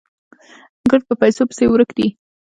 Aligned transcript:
ګړد 0.89 1.03
په 1.09 1.15
پيسو 1.21 1.43
پسې 1.49 1.65
ورک 1.69 1.89
دي 1.97 2.07